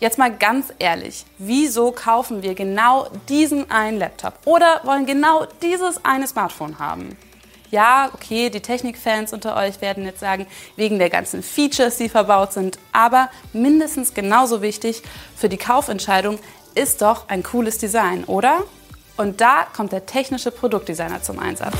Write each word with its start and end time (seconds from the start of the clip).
Jetzt 0.00 0.16
mal 0.16 0.34
ganz 0.34 0.72
ehrlich, 0.78 1.26
wieso 1.36 1.92
kaufen 1.92 2.42
wir 2.42 2.54
genau 2.54 3.08
diesen 3.28 3.70
einen 3.70 3.98
Laptop 3.98 4.32
oder 4.46 4.80
wollen 4.84 5.04
genau 5.04 5.46
dieses 5.60 6.02
eine 6.06 6.26
Smartphone 6.26 6.78
haben? 6.78 7.18
Ja, 7.70 8.08
okay, 8.14 8.48
die 8.48 8.62
Technikfans 8.62 9.34
unter 9.34 9.56
euch 9.56 9.82
werden 9.82 10.06
jetzt 10.06 10.20
sagen, 10.20 10.46
wegen 10.74 10.98
der 10.98 11.10
ganzen 11.10 11.42
Features, 11.42 11.98
die 11.98 12.08
verbaut 12.08 12.54
sind, 12.54 12.78
aber 12.92 13.28
mindestens 13.52 14.14
genauso 14.14 14.62
wichtig 14.62 15.02
für 15.36 15.50
die 15.50 15.58
Kaufentscheidung 15.58 16.38
ist 16.74 17.02
doch 17.02 17.28
ein 17.28 17.42
cooles 17.42 17.76
Design, 17.76 18.24
oder? 18.24 18.64
Und 19.18 19.42
da 19.42 19.66
kommt 19.76 19.92
der 19.92 20.06
technische 20.06 20.50
Produktdesigner 20.50 21.22
zum 21.22 21.38
Einsatz. 21.38 21.76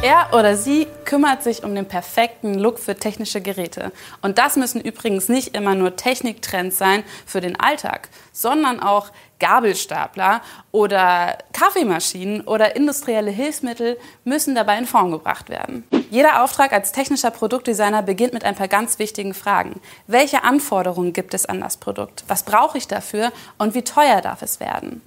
Er 0.00 0.28
oder 0.32 0.56
sie 0.56 0.86
kümmert 1.04 1.42
sich 1.42 1.62
um 1.64 1.74
den 1.74 1.86
perfekten 1.86 2.54
Look 2.54 2.78
für 2.78 2.96
technische 2.96 3.40
Geräte. 3.40 3.92
Und 4.22 4.38
das 4.38 4.56
müssen 4.56 4.80
übrigens 4.80 5.28
nicht 5.28 5.56
immer 5.56 5.74
nur 5.74 5.96
Techniktrends 5.96 6.78
sein 6.78 7.04
für 7.26 7.40
den 7.40 7.58
Alltag, 7.60 8.08
sondern 8.32 8.80
auch 8.80 9.10
Gabelstapler 9.38 10.40
oder 10.70 11.36
Kaffeemaschinen 11.52 12.42
oder 12.42 12.76
industrielle 12.76 13.30
Hilfsmittel 13.30 13.98
müssen 14.24 14.54
dabei 14.54 14.78
in 14.78 14.86
Form 14.86 15.10
gebracht 15.10 15.50
werden. 15.50 15.84
Jeder 16.10 16.42
Auftrag 16.42 16.72
als 16.72 16.92
technischer 16.92 17.30
Produktdesigner 17.30 18.02
beginnt 18.02 18.32
mit 18.32 18.44
ein 18.44 18.54
paar 18.54 18.68
ganz 18.68 18.98
wichtigen 18.98 19.34
Fragen. 19.34 19.80
Welche 20.06 20.44
Anforderungen 20.44 21.12
gibt 21.12 21.34
es 21.34 21.46
an 21.46 21.60
das 21.60 21.76
Produkt? 21.76 22.24
Was 22.28 22.44
brauche 22.44 22.78
ich 22.78 22.86
dafür? 22.86 23.32
Und 23.58 23.74
wie 23.74 23.82
teuer 23.82 24.20
darf 24.20 24.42
es 24.42 24.60
werden? 24.60 25.02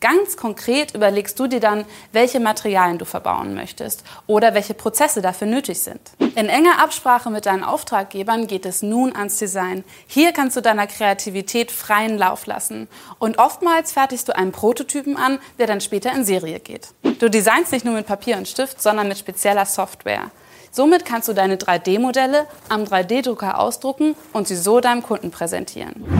Ganz 0.00 0.36
konkret 0.36 0.94
überlegst 0.94 1.38
du 1.38 1.46
dir 1.46 1.60
dann, 1.60 1.84
welche 2.12 2.40
Materialien 2.40 2.98
du 2.98 3.04
verbauen 3.04 3.54
möchtest 3.54 4.04
oder 4.26 4.54
welche 4.54 4.74
Prozesse 4.74 5.22
dafür 5.22 5.46
nötig 5.46 5.80
sind. 5.80 6.00
In 6.18 6.48
enger 6.48 6.82
Absprache 6.82 7.30
mit 7.30 7.46
deinen 7.46 7.64
Auftraggebern 7.64 8.46
geht 8.46 8.66
es 8.66 8.82
nun 8.82 9.14
ans 9.14 9.38
Design. 9.38 9.84
Hier 10.06 10.32
kannst 10.32 10.56
du 10.56 10.60
deiner 10.60 10.86
Kreativität 10.86 11.70
freien 11.70 12.18
Lauf 12.18 12.46
lassen. 12.46 12.88
Und 13.18 13.38
oftmals 13.38 13.92
fertigst 13.92 14.28
du 14.28 14.36
einen 14.36 14.52
Prototypen 14.52 15.16
an, 15.16 15.38
der 15.58 15.66
dann 15.66 15.80
später 15.80 16.12
in 16.12 16.24
Serie 16.24 16.60
geht. 16.60 16.88
Du 17.18 17.28
designst 17.28 17.72
nicht 17.72 17.84
nur 17.84 17.94
mit 17.94 18.06
Papier 18.06 18.36
und 18.36 18.48
Stift, 18.48 18.80
sondern 18.80 19.08
mit 19.08 19.18
spezieller 19.18 19.66
Software. 19.66 20.30
Somit 20.72 21.04
kannst 21.04 21.28
du 21.28 21.32
deine 21.32 21.56
3D-Modelle 21.56 22.46
am 22.68 22.84
3D-Drucker 22.84 23.58
ausdrucken 23.58 24.14
und 24.32 24.46
sie 24.46 24.56
so 24.56 24.80
deinem 24.80 25.02
Kunden 25.02 25.32
präsentieren. 25.32 26.19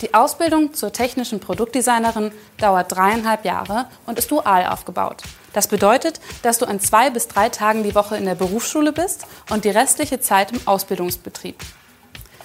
Die 0.00 0.14
Ausbildung 0.14 0.74
zur 0.74 0.92
technischen 0.92 1.40
Produktdesignerin 1.40 2.30
dauert 2.58 2.94
dreieinhalb 2.94 3.44
Jahre 3.44 3.86
und 4.06 4.18
ist 4.18 4.30
dual 4.30 4.66
aufgebaut. 4.66 5.22
Das 5.52 5.66
bedeutet, 5.66 6.20
dass 6.42 6.58
du 6.58 6.66
an 6.66 6.78
zwei 6.78 7.10
bis 7.10 7.26
drei 7.26 7.48
Tagen 7.48 7.82
die 7.82 7.96
Woche 7.96 8.16
in 8.16 8.24
der 8.24 8.36
Berufsschule 8.36 8.92
bist 8.92 9.26
und 9.50 9.64
die 9.64 9.70
restliche 9.70 10.20
Zeit 10.20 10.52
im 10.52 10.60
Ausbildungsbetrieb. 10.66 11.56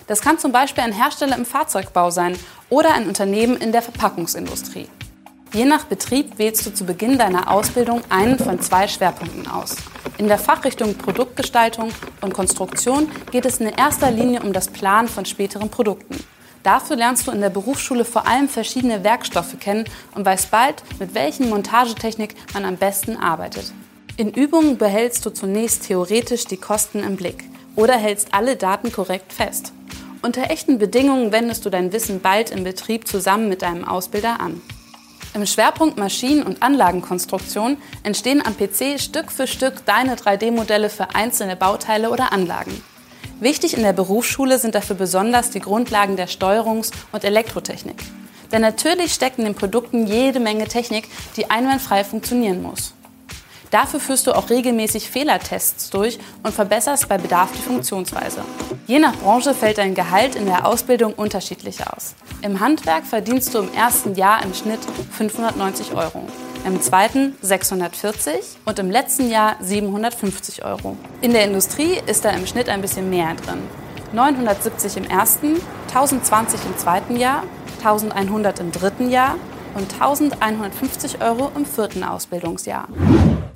Das 0.08 0.22
kann 0.22 0.40
zum 0.40 0.52
Beispiel 0.52 0.84
ein 0.84 0.94
Hersteller 0.94 1.38
im 1.38 1.46
Fahrzeugbau 1.46 2.10
sein 2.10 2.38
oder 2.70 2.94
ein 2.94 3.08
Unternehmen 3.08 3.58
in 3.58 3.72
der 3.72 3.84
Verpackungsindustrie. 3.84 4.90
Je 5.54 5.66
nach 5.66 5.86
Betrieb 5.86 6.40
wählst 6.40 6.66
du 6.66 6.74
zu 6.74 6.84
Beginn 6.84 7.20
deiner 7.20 7.52
Ausbildung 7.52 8.02
einen 8.10 8.40
von 8.40 8.60
zwei 8.60 8.88
Schwerpunkten 8.88 9.48
aus. 9.48 9.76
In 10.18 10.28
der 10.28 10.40
Fachrichtung 10.40 10.96
Produktgestaltung 10.98 11.92
und 12.22 12.34
Konstruktion 12.34 13.12
geht 13.30 13.46
es 13.46 13.60
in 13.60 13.68
erster 13.68 14.10
Linie 14.10 14.42
um 14.42 14.52
das 14.52 14.68
Planen 14.68 15.08
von 15.08 15.26
späteren 15.26 15.70
Produkten. 15.70 16.18
Dafür 16.64 16.96
lernst 16.96 17.28
du 17.28 17.32
in 17.32 17.42
der 17.42 17.50
Berufsschule 17.50 18.06
vor 18.06 18.26
allem 18.26 18.48
verschiedene 18.48 19.04
Werkstoffe 19.04 19.60
kennen 19.60 19.84
und 20.16 20.26
weißt 20.26 20.50
bald, 20.50 20.82
mit 21.00 21.14
welchen 21.14 21.50
Montagetechnik 21.50 22.36
man 22.54 22.64
am 22.64 22.78
besten 22.78 23.18
arbeitet. 23.18 23.74
In 24.16 24.32
Übungen 24.32 24.78
behältst 24.78 25.26
du 25.26 25.30
zunächst 25.30 25.88
theoretisch 25.88 26.46
die 26.46 26.58
Kosten 26.58 27.04
im 27.04 27.18
Blick 27.18 27.44
oder 27.76 27.96
hältst 27.96 28.34
alle 28.34 28.56
Daten 28.56 28.92
korrekt 28.92 29.34
fest. 29.34 29.74
Unter 30.22 30.50
echten 30.50 30.78
Bedingungen 30.78 31.34
wendest 31.34 31.66
du 31.66 31.70
dein 31.70 31.92
Wissen 31.92 32.22
bald 32.22 32.50
im 32.52 32.64
Betrieb 32.64 33.08
zusammen 33.08 33.50
mit 33.50 33.62
deinem 33.62 33.86
Ausbilder 33.86 34.40
an. 34.40 34.62
Im 35.34 35.46
Schwerpunkt 35.46 35.98
Maschinen- 35.98 36.44
und 36.44 36.62
Anlagenkonstruktion 36.62 37.78
entstehen 38.04 38.42
am 38.46 38.56
PC 38.56 39.02
Stück 39.02 39.32
für 39.32 39.48
Stück 39.48 39.84
deine 39.86 40.16
3D-Modelle 40.16 40.90
für 40.90 41.16
einzelne 41.16 41.56
Bauteile 41.56 42.12
oder 42.12 42.32
Anlagen. 42.32 42.84
Wichtig 43.44 43.76
in 43.76 43.84
der 43.84 43.92
Berufsschule 43.92 44.58
sind 44.58 44.74
dafür 44.74 44.96
besonders 44.96 45.50
die 45.50 45.60
Grundlagen 45.60 46.16
der 46.16 46.30
Steuerungs- 46.30 46.92
und 47.12 47.26
Elektrotechnik. 47.26 47.98
Denn 48.54 48.62
natürlich 48.62 49.14
steckt 49.14 49.38
in 49.38 49.44
den 49.44 49.54
Produkten 49.54 50.08
jede 50.08 50.40
Menge 50.40 50.66
Technik, 50.66 51.10
die 51.36 51.52
einwandfrei 51.52 52.06
funktionieren 52.06 52.62
muss. 52.62 52.94
Dafür 53.70 54.00
führst 54.00 54.28
du 54.28 54.32
auch 54.32 54.50
regelmäßig 54.50 55.10
Fehlertests 55.10 55.90
durch 55.90 56.20
und 56.42 56.54
verbesserst 56.54 57.10
bei 57.10 57.18
Bedarf 57.18 57.50
die 57.52 57.62
Funktionsweise. 57.62 58.46
Je 58.88 59.00
nach 59.00 59.18
Branche 59.18 59.54
fällt 59.54 59.78
dein 59.78 59.94
Gehalt 59.94 60.36
in 60.36 60.46
der 60.46 60.66
Ausbildung 60.66 61.14
unterschiedlich 61.14 61.86
aus. 61.86 62.16
Im 62.44 62.62
Handwerk 62.62 63.06
verdienst 63.06 63.54
du 63.54 63.60
im 63.60 63.74
ersten 63.74 64.16
Jahr 64.16 64.42
im 64.42 64.54
Schnitt 64.54 64.80
590 65.12 65.92
Euro 65.92 66.24
im 66.66 66.82
zweiten 66.82 67.36
640 67.42 68.36
und 68.66 68.80
im 68.80 68.90
letzten 68.90 69.30
Jahr 69.30 69.56
750 69.60 70.64
Euro. 70.64 70.98
In 71.22 71.34
der 71.34 71.46
Industrie 71.46 72.00
ist 72.06 72.24
da 72.24 72.30
im 72.30 72.48
Schnitt 72.48 72.70
ein 72.70 72.82
bisschen 72.82 73.10
mehr 73.10 73.36
drin. 73.36 73.60
970 74.14 74.98
im 74.98 75.06
ersten, 75.06 75.56
1020 75.88 76.60
im 76.66 76.78
zweiten 76.78 77.16
Jahr, 77.18 77.44
1100 77.80 78.60
im 78.60 78.72
dritten 78.72 79.10
Jahr 79.10 79.36
und 79.76 79.92
1150 79.94 81.22
Euro 81.22 81.52
im 81.56 81.66
vierten 81.66 82.04
Ausbildungsjahr. 82.04 82.88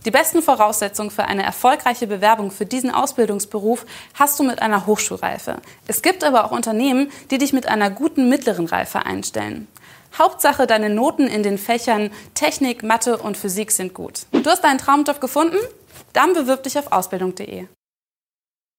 Die 0.06 0.12
besten 0.12 0.42
Voraussetzungen 0.42 1.12
für 1.12 1.26
eine 1.26 1.44
erfolgreiche 1.44 2.08
Bewerbung 2.08 2.52
für 2.52 2.66
diesen 2.66 2.92
Ausbildungsberuf 2.92 3.86
hast 4.14 4.40
du 4.40 4.44
mit 4.44 4.62
einer 4.62 4.86
Hochschulreife. 4.86 5.58
Es 5.86 6.02
gibt 6.02 6.24
aber 6.24 6.46
auch 6.46 6.52
Unternehmen, 6.52 7.12
die 7.30 7.38
dich 7.38 7.54
mit 7.54 7.68
einer 7.68 7.90
guten 7.90 8.30
mittleren 8.30 8.66
Reife 8.68 9.06
einstellen. 9.06 9.68
Hauptsache, 10.18 10.68
deine 10.68 10.90
Noten 10.90 11.28
in 11.28 11.44
den 11.44 11.58
Fächern 11.58 12.12
Technik, 12.34 12.84
Mathe 12.84 13.18
und 13.18 13.38
Physik 13.38 13.72
sind 13.72 13.94
gut. 13.94 14.26
Du 14.32 14.50
hast 14.50 14.64
deinen 14.64 14.78
Traumjob 14.78 15.22
gefunden? 15.22 15.58
Dann 16.14 16.34
bewirb 16.34 16.64
dich 16.64 16.78
auf 16.80 16.92
ausbildung.de. 16.92 17.68